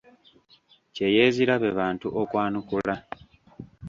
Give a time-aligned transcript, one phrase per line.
[0.95, 2.95] Kye yeezira be bantu okwanukula.